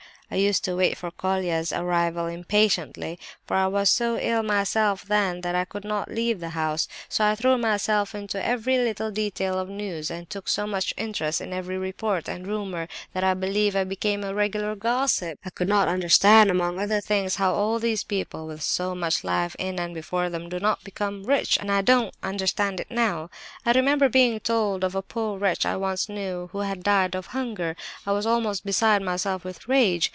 [0.33, 5.41] I used to wait for Colia's arrival impatiently, for I was so ill myself, then,
[5.41, 6.87] that I could not leave the house.
[7.19, 11.41] I so threw myself into every little detail of news, and took so much interest
[11.41, 15.37] in every report and rumour, that I believe I became a regular gossip!
[15.43, 19.79] I could not understand, among other things, how all these people—with so much life in
[19.81, 23.29] and before them—do not become rich—and I don't understand it now.
[23.65, 27.25] I remember being told of a poor wretch I once knew, who had died of
[27.35, 27.75] hunger.
[28.07, 30.09] I was almost beside myself with rage!